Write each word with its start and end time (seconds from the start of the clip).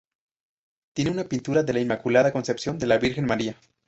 Tiene 0.95 1.11
una 1.11 1.25
pintura 1.25 1.61
de 1.61 1.73
la 1.73 1.79
Inmaculada 1.79 2.31
Concepción 2.31 2.79
de 2.79 2.87
la 2.87 2.97
Virgen 2.97 3.27
María. 3.27 3.55